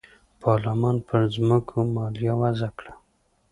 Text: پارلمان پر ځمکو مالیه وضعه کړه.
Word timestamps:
پارلمان 0.43 0.95
پر 1.07 1.21
ځمکو 1.35 1.77
مالیه 1.95 2.33
وضعه 2.41 2.69
کړه. 2.77 2.93